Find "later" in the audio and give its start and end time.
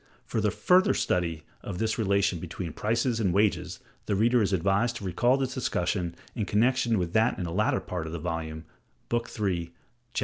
7.53-7.79